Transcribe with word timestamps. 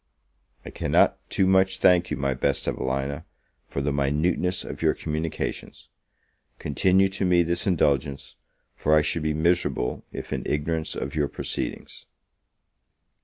I 0.65 0.71
cannot 0.71 1.19
too 1.29 1.45
much 1.45 1.77
thank 1.77 2.09
you, 2.09 2.17
my 2.17 2.33
best 2.33 2.67
Evelina, 2.67 3.23
for 3.69 3.81
the 3.81 3.93
minuteness 3.93 4.63
of 4.65 4.81
your 4.81 4.95
communications. 4.95 5.89
Continue 6.57 7.07
to 7.09 7.23
me 7.23 7.43
this 7.43 7.67
indulgence, 7.67 8.35
for 8.75 8.95
I 8.95 9.03
should 9.03 9.21
be 9.21 9.35
miserable 9.35 10.03
if 10.11 10.33
in 10.33 10.41
ignorance 10.47 10.95
of 10.95 11.13
your 11.13 11.27
proceedings. 11.27 12.07